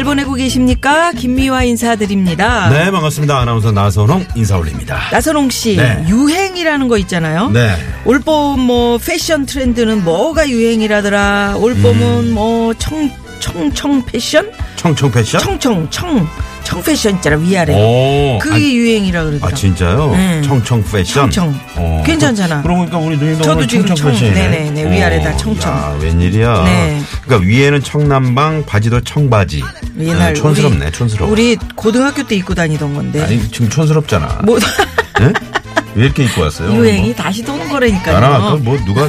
[0.00, 1.12] 잘 보내고 계십니까?
[1.12, 2.70] 김미화 인사드립니다.
[2.70, 6.02] 네 반갑습니다 아나운서 나선홍 인사 올립니다 나선홍 씨, 네.
[6.08, 7.50] 유행이라는 거 있잖아요.
[7.50, 11.56] 네 올봄 뭐 패션 트렌드는 뭐가 유행이라더라.
[11.58, 12.32] 올봄은 음.
[12.32, 13.10] 뭐 청,
[13.40, 14.50] 청청 패션?
[14.76, 16.26] 청청 패션 청청, 청,
[16.70, 17.74] 청 패션 있잖아, 위아래.
[17.74, 19.50] 오 그게 아, 유행이라 그러더라.
[19.50, 20.40] 아 진짜요 네.
[20.42, 21.60] 청청 패션 청청.
[21.74, 22.02] 어.
[22.06, 22.62] 괜찮잖아.
[22.62, 25.72] 그러고 보니까 우리 누님도 저도 지금 청청 청, 패션이네 네네네, 위아래 다 청청.
[25.72, 27.02] 야, 웬일이야 네.
[27.24, 29.64] 그러니까 위에는 청남방 바지도 청바지
[29.98, 33.20] 옛날 네, 촌스럽네 우리, 촌스러워 우리 고등학교 때 입고 다니던 건데.
[33.24, 35.32] 아니 지금 촌스럽잖아 뭐 네?
[35.96, 38.20] 왜 이렇게 입고 왔어요 유행이 다시 도는 거라니까요.
[38.20, 39.08] 나는 아까 뭐 누가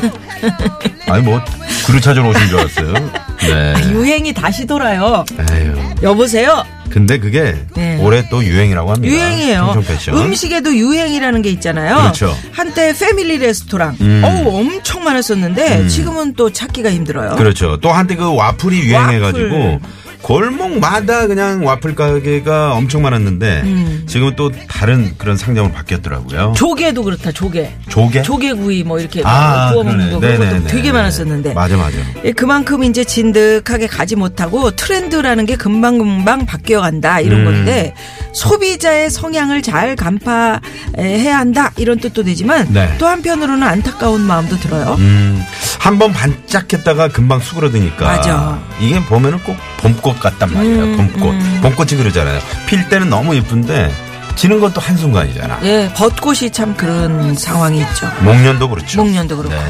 [1.08, 1.40] 아니 뭐
[1.86, 2.94] 그릇 찾으러 오신 줄 알았어요
[3.42, 5.24] 네 유행이 다시 돌아요.
[5.52, 6.64] 에휴 여보세요.
[6.92, 7.98] 근데 그게 네.
[8.02, 9.14] 올해 또 유행이라고 합니다.
[9.14, 9.76] 유행이에요.
[10.14, 11.96] 음식에도 유행이라는 게 있잖아요.
[11.98, 12.38] 그렇죠.
[12.52, 13.98] 한때 패밀리 레스토랑.
[14.02, 14.22] 음.
[14.24, 17.36] 어우, 엄청 많았었는데 지금은 또 찾기가 힘들어요.
[17.36, 17.78] 그렇죠.
[17.82, 19.80] 또 한때 그 와플이 유행해가지고 와플.
[20.22, 24.04] 골목마다 그냥 와플 가게가 엄청 많았는데 음.
[24.08, 26.54] 지금은 또 다른 그런 상점으로 바뀌었더라고요.
[26.56, 27.72] 조개도 그렇다, 조개.
[27.90, 28.22] 조개?
[28.22, 30.12] 조개구이 뭐 이렇게 아, 구워 먹는.
[30.12, 30.68] 거 그런 것도.
[30.68, 31.54] 되게 많았었는데.
[31.54, 31.98] 맞아, 맞아.
[32.24, 37.46] 예, 그만큼 이제 진득하게 가지 못하고 트렌드라는 게 금방 금방 바뀌어 간다 이런 음.
[37.46, 37.94] 건데
[38.34, 42.94] 소비자의 성향을 잘 간파해야 한다 이런 뜻도 되지만 네.
[42.98, 44.96] 또 한편으로는 안타까운 마음도 들어요.
[45.00, 45.42] 음,
[45.80, 48.06] 한번 반짝했다가 금방 수그러드니까.
[48.06, 48.60] 맞아.
[48.80, 50.84] 이게 보면은 꼭 봄꽃 같단 말이에요.
[50.84, 51.34] 음, 봄꽃.
[51.34, 51.60] 음.
[51.62, 52.40] 봄꽃이 그러잖아요.
[52.68, 53.92] 필 때는 너무 예쁜데
[54.36, 55.60] 지는 것도 한순간이잖아.
[55.64, 58.08] 예, 벚꽃이 참 그런 상황이 있죠.
[58.22, 59.04] 목련도 그렇죠.
[59.04, 59.54] 목련도 그렇고.
[59.56, 59.62] 네.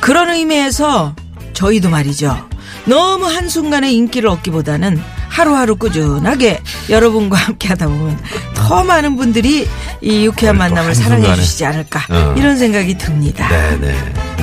[0.00, 1.14] 그런 의미에서
[1.52, 2.48] 저희도 말이죠.
[2.86, 8.18] 너무 한순간에 인기를 얻기보다는 하루하루 꾸준하게 여러분과 함께 하다 보면
[8.54, 9.68] 더 많은 분들이
[10.00, 10.94] 이 유쾌한 만남을.
[10.94, 12.34] 사랑해 주시지 않을까 어.
[12.36, 13.48] 이런 생각이 듭니다.
[13.48, 13.94] 네네.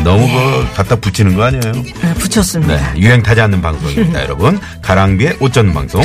[0.03, 1.61] 너무 그 갖다 붙이는 거 아니에요?
[1.73, 2.75] 네, 붙였습니다.
[2.93, 2.99] 네.
[2.99, 4.59] 유행 타지 않는 방송입니다, 여러분.
[4.81, 6.01] 가랑비의 옷 젖는 방송.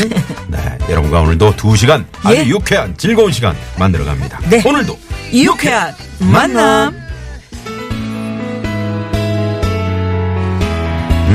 [0.49, 0.79] 네.
[0.89, 2.47] 여러분과 오늘도 두 시간 아주 예.
[2.47, 4.39] 유쾌한 즐거운 시간 만들어 갑니다.
[4.49, 4.61] 네.
[4.65, 4.99] 오늘도
[5.33, 7.01] 유쾌한 만남.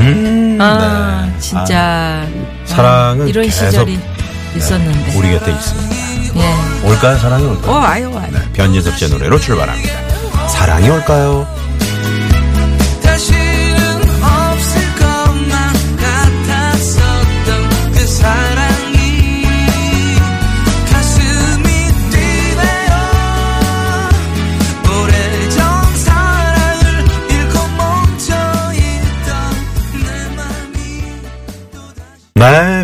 [0.00, 1.38] 음, 아, 네.
[1.40, 2.24] 진짜.
[2.66, 3.98] 사랑은 아, 이런 계속 시절이
[4.56, 5.16] 있었는데.
[5.16, 5.96] 우리 곁에 있습니다.
[6.36, 6.88] 예.
[6.88, 7.72] 올까요, 사랑이 올까요?
[7.72, 8.28] 어, 와요, 와요.
[8.30, 8.38] 네.
[8.52, 10.48] 변진섭 씨의 노래로 출발합니다.
[10.48, 11.46] 사랑이 올까요?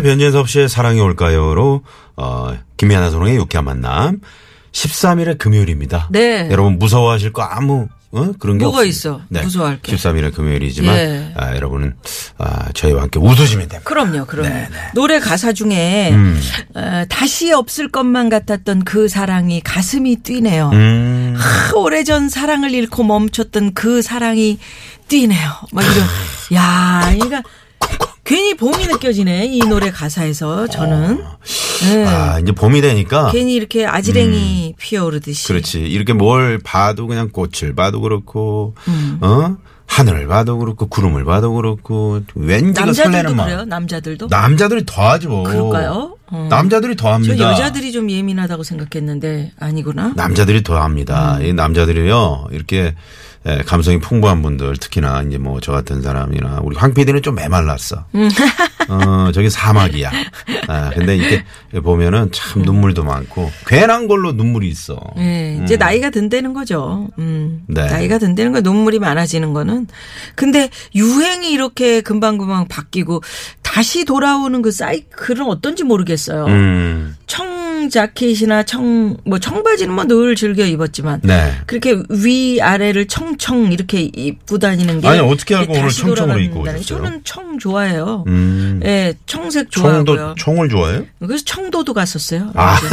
[0.05, 1.81] 변진섭 씨의 사랑이 올까요로
[2.15, 4.19] 어, 김미아나 소롱의 유쾌한 만남
[4.71, 6.09] 13일의 금요일입니다.
[6.11, 6.47] 네.
[6.51, 8.31] 여러분 무서워하실 거 아무 어?
[8.39, 8.87] 그런 게 뭐가 없습니다.
[8.87, 9.21] 있어?
[9.29, 9.95] 무서워할 게.
[9.95, 11.33] 13일의 금요일이지만 예.
[11.35, 11.95] 아, 여러분은
[12.37, 13.81] 아, 저희와 함께 웃으시면 됩니다.
[13.83, 14.47] 그럼요, 그럼요.
[14.47, 14.77] 네, 네.
[14.93, 16.39] 노래 가사 중에 음.
[16.75, 20.69] 어, 다시 없을 것만 같았던 그 사랑이 가슴이 뛰네요.
[20.71, 21.35] 음.
[21.35, 24.59] 하, 오래전 사랑을 잃고 멈췄던 그 사랑이
[25.07, 25.49] 뛰네요.
[25.73, 25.97] 막 이런.
[26.53, 27.43] 야, 그러니까
[28.25, 31.23] 괜히 봄이 느껴지네 이 노래 가사에서 저는.
[31.83, 32.05] 네.
[32.07, 35.47] 아, 이제 봄이 되니까 괜히 이렇게 아지랭이 피어오르듯이.
[35.47, 35.81] 그렇지.
[35.81, 39.19] 이렇게 뭘 봐도 그냥 꽃을 봐도 그렇고 음.
[39.21, 39.57] 어?
[39.87, 43.47] 하늘을 봐도 그렇고 구름을 봐도 그렇고 왠지 그 설레는 남자들도 마음.
[43.47, 43.65] 그래요?
[43.65, 44.27] 남자들도?
[44.31, 45.43] 남자들이 더하지 뭐.
[45.43, 46.17] 그럴까요?
[46.27, 46.47] 어.
[46.49, 47.37] 남자들이 저 더합니다.
[47.51, 50.13] 여자들이 좀 예민하다고 생각했는데 아니구나.
[50.15, 51.37] 남자들이 더합니다.
[51.37, 51.45] 음.
[51.45, 52.95] 이 남자들이요 이렇게
[53.47, 58.05] 에, 감성이 풍부한 분들 특히나 이제 뭐 저 같은 사람이나 우리 황 PD는 좀 메말랐어.
[58.15, 58.29] 음.
[58.89, 60.11] 어 저기 사막이야.
[60.67, 61.43] 아 근데 이게
[61.81, 64.99] 보면은 참 눈물도 많고 괜한 걸로 눈물이 있어.
[65.15, 67.07] 네, 이제 나이가 든다는 거죠.
[67.17, 67.85] 음, 네.
[67.85, 69.87] 나이가 든다는 거 눈물이 많아지는 거는.
[70.35, 73.21] 근데 유행이 이렇게 금방금방 바뀌고
[73.63, 76.45] 다시 돌아오는 그 사이클은 어떤지 모르겠어요.
[76.45, 77.15] 음.
[77.27, 81.51] 청 청 자켓이나 청 뭐 청바지는 뭐 늘 즐겨 입었지만 네.
[81.65, 86.69] 그렇게 위 아래를 청청 이렇게 입고 다니는 게 아니, 어떻게 알고 오늘 청청으로 입고 게
[86.71, 86.83] 오셨어요?
[86.83, 88.23] 저는 청 좋아해요.
[88.27, 88.81] 음.
[88.85, 90.05] 예, 청색 좋아하고요.
[90.05, 91.05] 총도 총을 좋아해요?
[91.19, 92.51] 그래서 청도도 갔었어요.
[92.55, 92.77] 아.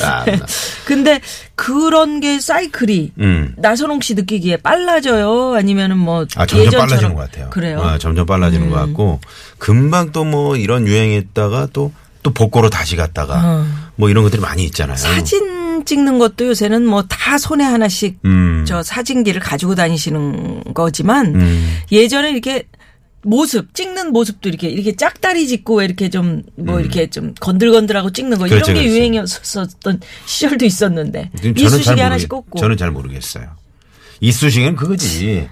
[0.86, 1.20] 근데
[1.54, 3.54] 그런 게 사이클이 음.
[3.56, 5.54] 나선홍 씨 느끼기에 빨라져요?
[5.54, 7.50] 아니면은 뭐 아, 점점 예전처럼 빨라지는 것 같아요.
[7.50, 7.80] 그래요?
[7.80, 7.86] 음.
[7.86, 9.20] 아, 점점 빨라지는 것 같고,
[9.58, 14.94] 금방 또 뭐 이런 유행했다가 또, 또 복고로 다시 갔다가, 뭐 이런 것들이 많이 있잖아요.
[14.94, 14.96] 어.
[14.96, 18.64] 사진 찍는 것도 요새는 뭐 다 손에 하나씩 음.
[18.66, 21.78] 저 사진기를 가지고 다니시는 거지만 음.
[21.90, 22.64] 예전에 이렇게
[23.22, 28.38] 모습 찍는 모습도 이렇게 이렇게 짝다리 짚고 왜 이렇게 좀 뭐 이렇게 좀 건들건들하고 찍는
[28.38, 28.48] 거 음.
[28.50, 28.98] 그렇죠, 이런 게 그렇죠.
[28.98, 33.46] 유행이었었던 시절도 있었는데 이쑤시개 하나씩 꽂고 저는 잘 모르겠어요.
[34.20, 35.48] 이쑤시개는 그거지.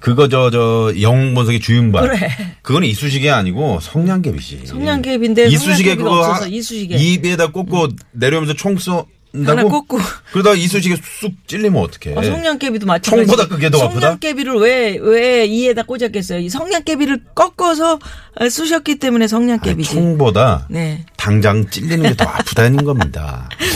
[0.00, 2.08] 그거 저 저 영웅 본색의 주윤발.
[2.08, 2.28] 그래.
[2.62, 4.62] 그거는 이쑤시개 아니고 성냥개비지.
[4.66, 6.96] 성냥개비인데 이쑤시개 그거 없어서 하- 이쑤시개.
[6.96, 9.08] 입에다 꽂고 내려오면서 총 쏜다고.
[9.44, 9.98] 하나 꽂고.
[10.32, 12.16] 그러다 이쑤시개 쑥 찔리면 어떡해.
[12.18, 13.26] 아, 성냥개비도 마찬가지.
[13.26, 14.00] 총보다 그게 더 아프다?
[14.00, 16.40] 성냥개비를 왜, 왜 이에다 꽂았겠어요?
[16.40, 17.98] 이 성냥개비를 꺾어서
[18.40, 19.90] 어, 쑤셨기 때문에 아니, 성냥개비지.
[19.90, 21.04] 총보다 네.
[21.16, 23.48] 당장 찔리는 게 더 아프다는 겁니다.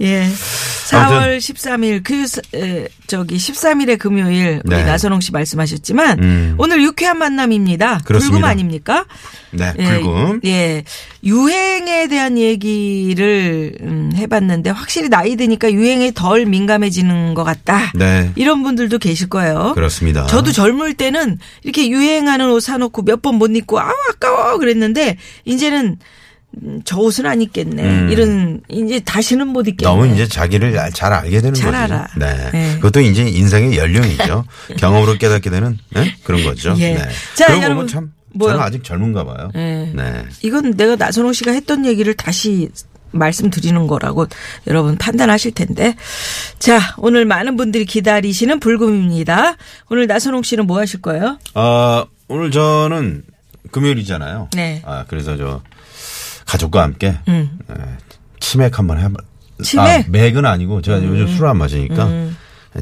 [0.00, 0.06] 네.
[0.06, 0.28] 예.
[0.90, 2.24] 4월 13일 그
[2.56, 4.84] 에, 저기 13일의 금요일 우리 네.
[4.84, 6.54] 나선홍 씨 말씀하셨지만 음.
[6.58, 8.00] 오늘 유쾌한 만남입니다.
[8.04, 8.32] 그렇습니다.
[8.32, 9.04] 불금 아닙니까?
[9.52, 10.40] 네, 예, 불금.
[10.44, 10.82] 예.
[11.22, 17.92] 유행에 대한 얘기를 음, 해봤는데 확실히 나이 드니까 유행에 덜 민감해지는 것 같다.
[17.94, 18.32] 네.
[18.34, 19.72] 이런 분들도 계실 거예요.
[19.74, 20.26] 그렇습니다.
[20.26, 25.98] 저도 젊을 때는 이렇게 유행하는 옷 사놓고 몇 번 못 입고 아우 아까워 그랬는데 이제는
[26.62, 27.82] 음, 저 옷은 안 입겠네.
[27.82, 28.08] 음.
[28.10, 29.88] 이런 이제 다시는 못 입겠네.
[29.90, 31.82] 너무 이제 자기를 알- 잘 알게 되는 잘 거지.
[31.84, 32.08] 알아.
[32.18, 32.50] 네.
[32.52, 32.74] 네.
[32.76, 34.44] 그것도 이제 인생의 연령이죠.
[34.78, 36.14] 경험으로 깨닫게 되는 네?
[36.24, 36.74] 그런 거죠.
[36.78, 36.94] 예.
[36.94, 37.08] 네.
[37.34, 38.52] 자, 여러분, 보면 참 뭐요?
[38.52, 39.50] 저는 아직 젊은가 봐요.
[39.54, 39.92] 네.
[39.94, 40.24] 네.
[40.42, 42.68] 이건 내가 나선홍 씨가 했던 얘기를 다시
[43.12, 44.26] 말씀드리는 거라고
[44.68, 45.96] 여러분 판단하실 텐데.
[46.58, 49.56] 자, 오늘 많은 분들이 기다리시는 불금입니다.
[49.88, 51.38] 오늘 나선홍 씨는 뭐 하실 거예요?
[51.54, 53.22] 아, 오늘 저는
[53.72, 54.50] 금요일이잖아요.
[54.54, 54.82] 네.
[54.84, 55.60] 아, 그래서 저
[56.50, 57.58] 가족과 함께 음.
[57.70, 57.74] 예,
[58.40, 59.08] 치맥 한번 해
[59.62, 59.86] 치맥?
[59.86, 62.08] 아, 맥은 아니고 제가 요즘 술안 마시니까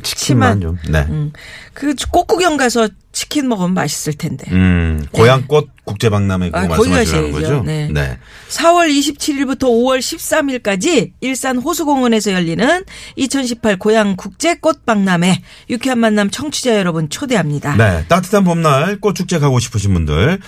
[0.03, 0.61] 치킨만 치만.
[0.61, 0.79] 좀.
[0.91, 1.07] 네.
[1.09, 1.33] 음.
[1.75, 4.47] 그 꽃구경 가서 치킨 먹으면 맛있을 텐데.
[4.53, 7.33] 음, 고향꽃 국제박람회 그거 아, 말씀하시는.
[7.33, 7.63] 거죠?
[7.65, 7.89] 네.
[7.91, 8.19] 네.
[8.51, 12.85] 4월 27일부터 5월 13일까지 일산 호수공원에서 열리는
[13.17, 17.77] 2018 고향 국제꽃박람회 유쾌한 만남 청취자 여러분 초대합니다.
[17.77, 20.39] 네, 따뜻한 봄날 꽃축제 가고 싶으신 분들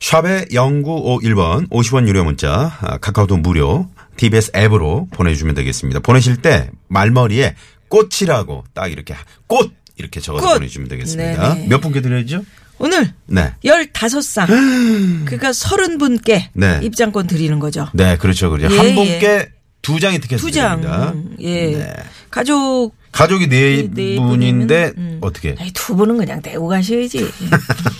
[0.00, 6.00] 샵의 0951번 50원 유료 문자 아, 카카오톡 무료 TBS 앱으로 보내주시면 되겠습니다.
[6.00, 7.54] 보내실 때 말머리에
[7.88, 9.14] 꽃이라고 딱 이렇게
[9.46, 10.54] 꽃 이렇게 적어서 꽃.
[10.54, 11.54] 보내주시면 되겠습니다.
[11.54, 11.68] 네네.
[11.68, 12.42] 몇 분께 드려야죠?
[12.78, 13.52] 오늘 네.
[13.62, 14.46] 15상
[15.26, 16.80] 그러니까 30분께 네.
[16.82, 17.88] 입장권 드리는 거죠.
[17.92, 18.50] 네, 그렇죠.
[18.50, 18.74] 그렇죠.
[18.74, 18.94] 예, 한 예.
[18.94, 19.48] 분께
[19.82, 20.80] 두 장이 티켓 두 장.
[20.80, 21.14] 드립니다.
[21.40, 21.76] 예.
[21.76, 21.92] 네.
[22.30, 25.18] 가족 가족이 네, 네 분인데 분이면, 음.
[25.20, 25.56] 어떻게?
[25.58, 27.28] 아니, 두 분은 그냥 내고 가셔야지.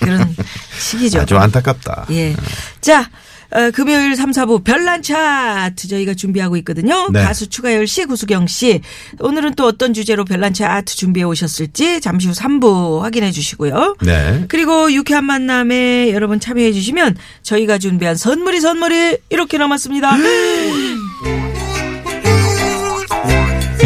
[0.01, 0.35] 그런
[0.79, 1.21] 시기죠.
[1.21, 2.07] 아, 좀 안타깝다.
[2.11, 2.35] 예.
[2.81, 3.11] 자,
[3.53, 7.09] 어, 금요일 3, 4부 별난 차트 저희가 준비하고 있거든요.
[7.11, 7.23] 네.
[7.23, 8.81] 가수 추가열 씨, 구수경 씨.
[9.19, 13.97] 오늘은 또 어떤 주제로 별난 차트 준비해 오셨을지 잠시 후 3부 확인해 주시고요.
[14.03, 14.45] 네.
[14.49, 20.17] 그리고 유쾌한 만남에 여러분 참여해 주시면 저희가 준비한 선물이 선물이 이렇게 남았습니다.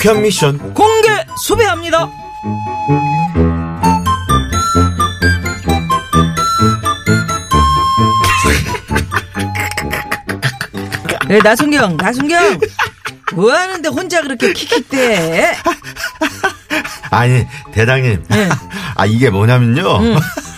[0.00, 1.08] 유쾌한 미션 공개
[1.44, 2.08] 수배합니다
[11.28, 12.58] 네, 나순경, 나순경.
[13.34, 15.54] 뭐 하는데 혼자 그렇게 킥킥대?
[17.10, 18.24] 아니 대장님.
[18.28, 18.48] 네.
[18.96, 19.84] 아 이게 뭐냐면요.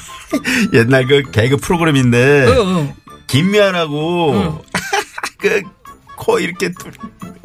[0.72, 2.94] 옛날 그 개그 프로그램인데 어, 어.
[3.26, 4.62] 김미아라고
[5.38, 5.62] 그
[6.22, 6.70] 코 이렇게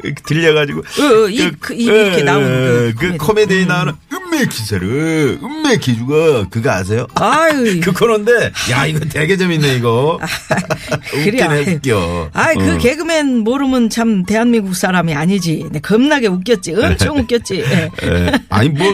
[0.00, 2.48] 들- 들려가지고 어, 어, 입, 그, 입 이렇게 예, 나오는
[2.88, 3.18] 예, 그그 코미디.
[3.18, 7.06] 코미디에 나오는 음메 기사를 음메 기주가 그거 아세요?
[7.14, 7.80] 아유.
[7.84, 10.18] 그 코너인데 야 이거 되게 재밌네 이거
[11.10, 11.74] 그래, 웃기네.
[11.76, 12.78] 웃겨 아이, 그 어.
[12.78, 15.66] 개그맨 모르면 참 대한민국 사람이 아니지.
[15.70, 16.74] 네, 겁나게 웃겼지.
[16.74, 17.60] 엄청 웃겼지.
[17.60, 17.90] 예.
[18.04, 18.32] 예.
[18.48, 18.88] 아니 뭐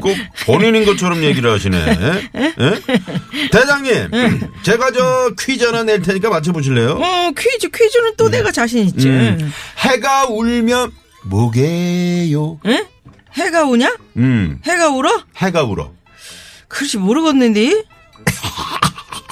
[0.00, 0.16] 꼭
[0.46, 1.76] 본인인 것처럼 얘기를 하시네
[2.34, 3.48] 예?
[3.50, 4.10] 대장님
[4.62, 6.90] 제가 저 퀴즈 하나 낼 테니까 맞춰보실래요?
[7.00, 9.08] 어, 퀴즈, 퀴즈는 또 내가 자신 있지.
[9.08, 9.52] 음.
[9.78, 10.92] 해가 울면
[11.24, 12.58] 뭐게요?
[12.66, 12.86] 예?
[13.38, 13.96] 해가 우냐?
[14.16, 15.10] 음 해가 울어?
[15.36, 15.92] 해가 울어
[16.66, 17.84] 글씨 모르겠는데.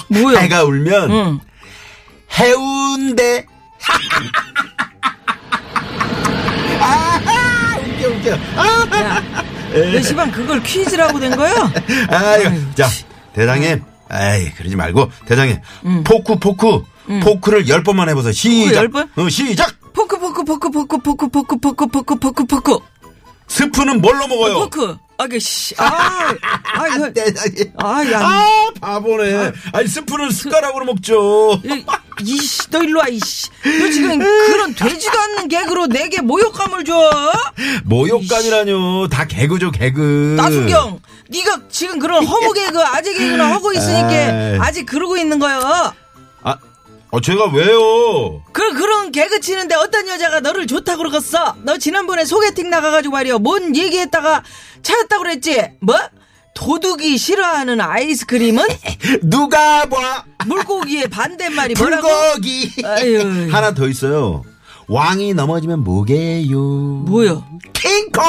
[0.09, 0.39] 뭐야?
[0.41, 1.41] 해가 울면 응.
[2.39, 3.45] 해운대
[6.81, 9.23] 아 웃겨 웃겨 아, 야,
[9.93, 11.53] 너 시방 그걸 퀴즈라고 된 거야?
[12.09, 12.89] 아유, 아유, 자,
[13.35, 13.83] 대장님.
[14.13, 15.59] 에이, 그러지 말고, 대장님.
[16.05, 16.83] 포크, 포크.
[17.23, 18.33] 포크를 열 번만 해보세요.
[18.33, 18.77] 시작.
[18.77, 19.11] 열 번?
[19.17, 19.75] 어, 시작!
[19.93, 22.79] 포크, 포크, 포크, 포크, 포크, 포크, 포크, 포크, 포크, 포크.
[23.49, 24.55] 스프는 뭘로 먹어요?
[24.61, 24.97] 포크.
[25.19, 25.75] 아그 씨.
[25.79, 26.35] 아,
[26.75, 27.11] 아, 이거.
[27.79, 28.21] 아, 야.
[28.21, 29.53] 아, 바보네.
[29.73, 31.59] 아니, 스프는 숟가락으로 먹죠.
[31.65, 31.85] 이-
[32.23, 33.49] 이씨, 너 일로 와, 이씨.
[33.81, 37.11] 너 지금 그런 되지도 않는 개그로 내게 모욕감을 줘?
[37.85, 39.09] 모욕감이라뇨.
[39.09, 40.35] 다 개그죠, 개그.
[40.37, 41.01] 나순경,
[41.31, 43.73] 네가 지금 그런 허무 개그, 아재 개그나 하고.
[43.73, 45.95] 있으니까 아직 그러고 있는 거야.
[47.17, 48.43] 아, 어, 제가 왜요?
[48.53, 51.57] 그, 그런 개그 치는데 어떤 여자가 너를 좋다고 그러겠어?
[51.63, 53.39] 너 지난번에 소개팅 나가가지고 말이야.
[53.39, 54.43] 뭔 얘기했다가
[54.83, 55.63] 차였다고 그랬지?
[55.81, 55.97] 뭐?
[56.55, 58.65] 도둑이 싫어하는 아이스크림은?
[59.25, 60.25] 누가 봐?
[60.47, 62.07] 물고기의 반대말이 뭐라고?
[62.09, 62.73] 불고기.
[62.85, 63.49] 아유.
[63.51, 64.43] 하나 더 있어요.
[64.89, 66.59] 왕이 넘어지면 뭐게요?
[67.07, 67.43] 뭐야?
[67.73, 68.23] 킹콩!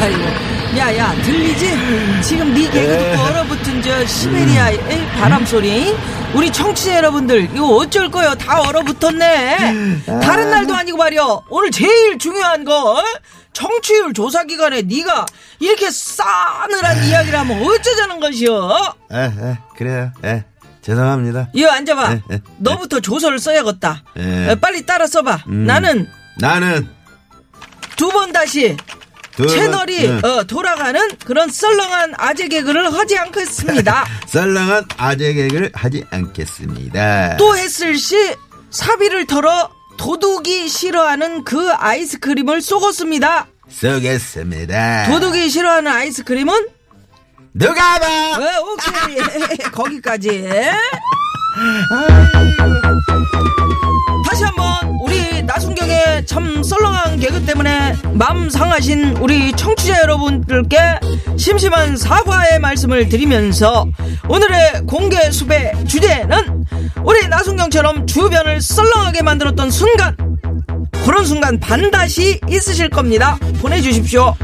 [0.00, 0.53] 아이고.
[0.76, 2.22] 야, 야, 들리지?
[2.22, 5.94] 지금 네 개그 듣고 얼어붙은 저 시베리아의 바람 소리.
[6.34, 8.34] 우리 청취자 여러분들, 이거 어쩔 거요?
[8.34, 10.02] 다 얼어붙었네.
[10.20, 11.22] 다른 날도 아니고 말이야.
[11.48, 13.02] 오늘 제일 중요한 거, 어?
[13.52, 15.26] 청취율 조사 기간에 네가
[15.60, 18.94] 이렇게 싸늘한 이야기를 하면 어쩌자는 것이요?
[19.12, 20.10] 에, 에, 그래요.
[20.24, 20.44] 에,
[20.82, 21.50] 죄송합니다.
[21.52, 22.12] 이거 앉아봐.
[22.14, 24.02] 에, 에, 너부터 조서를 써야겠다.
[24.16, 24.50] 에.
[24.50, 25.44] 어, 빨리 따라 써봐.
[25.46, 26.88] 나는 나는
[27.96, 29.03] 두 번 다시 두
[29.36, 30.30] 채널이 번, 응.
[30.30, 34.06] 어, 돌아가는 그런 썰렁한 아재 개그를 하지 않겠습니다.
[34.28, 37.36] 썰렁한 아재 개그를 하지 않겠습니다.
[37.36, 38.16] 또 했을 시
[38.70, 43.46] 사비를 털어 도둑이 싫어하는 그 아이스크림을 쏘겠습니다.
[43.68, 45.06] 쏘겠습니다.
[45.06, 46.68] 도둑이 싫어하는 아이스크림은
[47.54, 48.06] 누가 봐?
[48.38, 49.16] 어, 오케이
[49.72, 50.48] 거기까지.
[54.28, 54.73] 다시 한번
[55.54, 60.76] 나순경의 참 썰렁한 개그 때문에 마음 상하신 우리 청취자 여러분들께
[61.36, 63.86] 심심한 사과의 말씀을 드리면서
[64.28, 66.64] 오늘의 공개 수배 주제는
[67.04, 70.16] 우리 나순경처럼 주변을 썰렁하게 만들었던 순간
[71.04, 73.38] 그런 순간 반드시 있으실 겁니다.
[73.60, 74.34] 보내주십시오.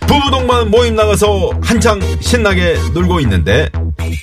[0.00, 3.70] 부부 동반 모임 나가서 한창 신나게 놀고 있는데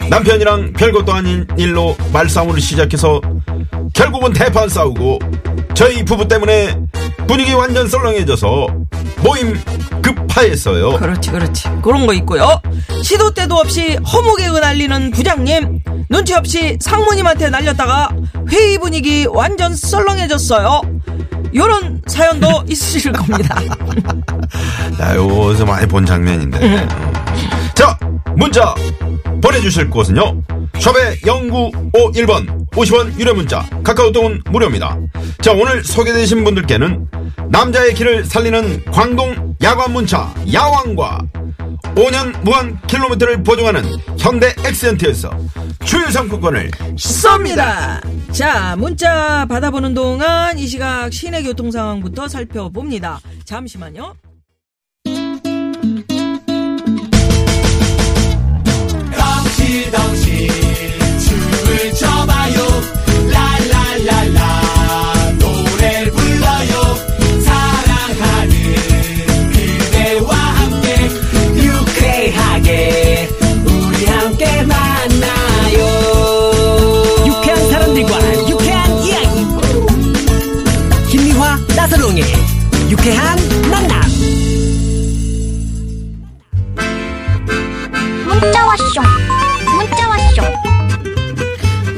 [0.09, 3.21] 남편이랑 별것도 아닌 일로 말싸움을 시작해서
[3.93, 5.19] 결국은 대판 싸우고
[5.73, 6.77] 저희 부부 때문에
[7.27, 8.67] 분위기 완전 썰렁해져서
[9.23, 9.59] 모임
[10.01, 10.97] 급파했어요.
[10.97, 11.69] 그렇지, 그렇지.
[11.81, 12.61] 그런 거 있고요.
[13.01, 15.79] 시도 때도 없이 허무개그 날리는 부장님.
[16.09, 18.09] 눈치 없이 상무님한테 날렸다가
[18.51, 20.81] 회의 분위기 완전 썰렁해졌어요.
[21.55, 23.59] 요런 사연도 있으실 겁니다.
[24.99, 26.87] 나 요거 어디서 많이 본 장면인데.
[27.73, 27.97] 자,
[28.35, 28.75] 문자
[29.41, 30.41] 보내주실 곳은요.
[30.79, 34.97] 샵의 0951번 50원 유료 문자 카카오톡은 무료입니다.
[35.43, 37.05] 자, 오늘 소개되신 분들께는
[37.49, 41.19] 남자의 길을 살리는 광동 야관 문자 야왕과
[41.95, 43.83] 5년 무한 킬로미터를 보증하는
[44.17, 45.29] 현대 엑센트에서
[45.83, 48.01] 주유 상품권을 쏩니다.
[48.31, 53.19] 자, 문자 받아보는 동안 이 시각 시내 교통 상황부터 살펴봅니다.
[53.43, 54.13] 잠시만요.
[59.83, 60.22] 유쾌하게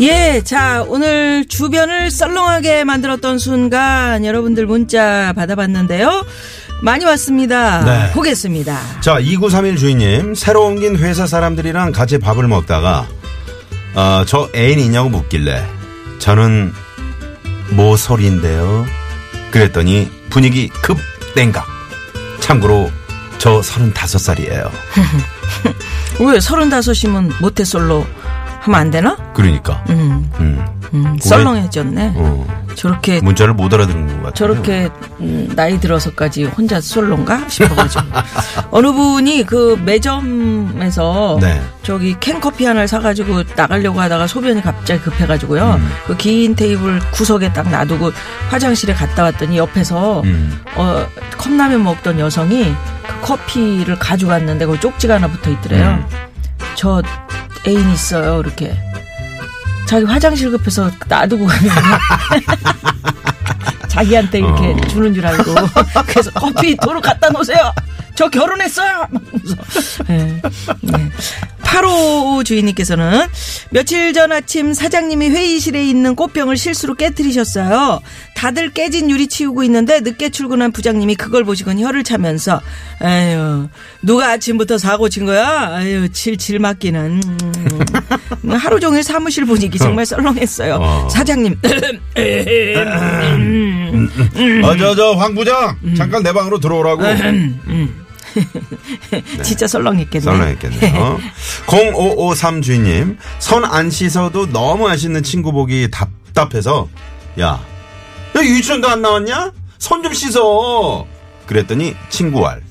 [0.06, 6.24] 예, 자, 오늘 주변을 썰렁하게 만들었던 순간 여러분들 문자 받아봤는데요.
[6.84, 7.84] 많이 왔습니다.
[7.84, 8.12] 네.
[8.14, 9.02] 보겠습니다.
[9.02, 13.08] 자, 2931 주인님, 새로 옮긴 회사 사람들이랑 같이 밥을 먹다가,
[13.96, 15.66] 어, 저 애인 있냐고 묻길래,
[16.20, 16.72] 저는
[17.72, 18.86] 뭐 소리인데요?
[19.50, 21.00] 그랬더니 분위기 급
[21.34, 21.66] 땡각.
[22.42, 22.92] 참고로,
[23.40, 24.70] 저 35살이에요.
[26.22, 28.06] 왜 서른다섯이면 모태솔로
[28.66, 29.16] 하면 안 되나?
[29.34, 32.14] 그러니까, 음, 음, 음, 썰렁해졌네.
[32.16, 34.34] 어, 저렇게 문자를 못 알아듣는 것 같아요.
[34.34, 38.04] 저렇게 음, 나이 들어서까지 혼자 솔로인가 싶어가지고
[38.72, 41.62] 어느 분이 그 매점에서 네.
[41.84, 45.90] 저기 캔 커피 하나를 사가지고 나가려고 하다가 소변이 갑자기 급해가지고요 음.
[46.06, 48.12] 그긴 테이블 구석에 딱 놔두고
[48.50, 50.60] 화장실에 갔다 왔더니 옆에서 음.
[50.76, 51.06] 어,
[51.38, 52.74] 컵라면 먹던 여성이
[53.08, 56.06] 그 커피를 가져갔는데 거기 쪽지가 하나 붙어 있더래요.
[56.76, 56.78] 음.
[56.78, 57.02] 저
[57.68, 58.76] 애인 있어요 이렇게
[59.88, 61.72] 자기 화장실 급해서 놔두고 가면
[63.88, 64.88] 자기한테 이렇게 어.
[64.88, 65.54] 주는 줄 알고
[66.08, 67.72] 그래서 커피 도로 갖다 놓으세요.
[68.16, 68.90] 저 결혼했어요.
[68.90, 70.04] 하면서.
[70.08, 70.42] 네.
[70.82, 71.12] 네.
[71.76, 73.28] 8호 주인님께서는
[73.70, 78.00] 며칠 전 아침 사장님이 회의실에 있는 꽃병을 실수로 깨뜨리셨어요.
[78.36, 82.62] 다들 깨진 유리 치우고 있는데 늦게 출근한 부장님이 그걸 보시곤 혀를 차면서
[83.00, 83.68] 아유
[84.02, 85.76] 누가 아침부터 사고 친 거야?
[85.76, 87.80] 아유 칠칠 맞기는 음.
[88.56, 90.78] 하루 종일 사무실 분위기 정말 썰렁했어요.
[90.80, 91.10] 어.
[91.10, 91.60] 사장님
[94.64, 95.76] 어, 저, 저, 황 부장!
[95.98, 97.04] 잠깐 내 방으로 들어오라고.
[99.44, 100.24] 진짜 썰렁했겠네.
[100.24, 101.20] 썰렁했겠네요.
[101.68, 106.88] 0553 주인님, 손 안 씻어도 너무 안 씻는 친구 보기 답답해서,
[107.40, 107.60] 야,
[108.36, 109.52] 야, 유치원도 안 나왔냐?
[109.80, 111.06] 손 좀 씻어!
[111.46, 112.62] 그랬더니 친구 말,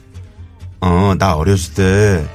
[0.80, 2.26] 어, 나 어렸을 때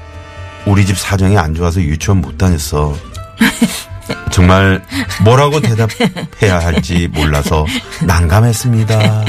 [0.65, 2.95] 우리 집 사정이 안 좋아서 유치원 못 다녔어.
[4.31, 4.83] 정말
[5.23, 7.65] 뭐라고 대답해야 할지 몰라서
[8.05, 9.25] 난감했습니다.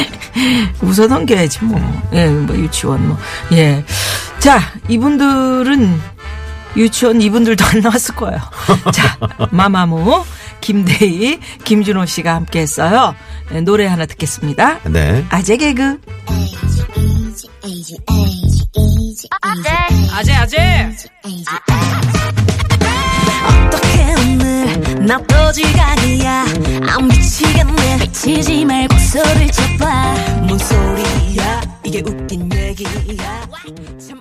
[0.82, 1.80] 웃어 넘겨야지 뭐.
[2.12, 3.18] 예, 뭐 유치원 뭐.
[3.52, 3.84] 예.
[4.38, 6.00] 자, 이분들은
[6.76, 8.40] 유치원 이분들도 안 나왔을 거예요.
[8.92, 9.18] 자,
[9.50, 10.24] 마마무,
[10.60, 13.14] 김대희, 김준호 씨가 함께 했어요.
[13.52, 14.80] 예, 노래 하나 듣겠습니다.
[14.84, 15.24] 네.
[15.28, 15.98] 아재 개그.
[20.12, 20.90] 아재 아재
[23.66, 26.44] 어떻게 오늘 나또 지각이야.
[26.88, 27.96] 안 미치겠네.
[27.98, 30.14] 미치지 말고 소리를 쳐봐.
[30.46, 31.60] 뭔 소리야?
[31.84, 33.48] 이게 웃긴 얘기야.
[34.06, 34.20] 참